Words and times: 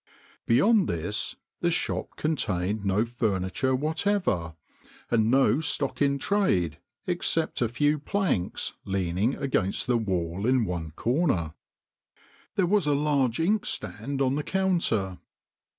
Beyond 0.47 0.89
this 0.89 1.35
the 1.59 1.69
shop 1.69 2.15
contained 2.15 2.83
no 2.83 3.05
furniture 3.05 3.75
whatever, 3.75 4.55
and 5.11 5.29
no 5.29 5.59
stock 5.59 6.01
in 6.01 6.17
trade 6.17 6.79
except 7.05 7.61
a 7.61 7.69
few 7.69 7.99
planks 7.99 8.73
leaning 8.83 9.35
against 9.35 9.85
the 9.85 9.97
wall 9.99 10.47
in 10.47 10.65
one 10.65 10.89
corner. 10.95 11.53
There 12.55 12.65
was 12.65 12.87
a 12.87 12.93
large 12.95 13.39
ink 13.39 13.67
stand 13.67 14.23
on 14.23 14.33
the 14.33 14.41
counter. 14.43 15.19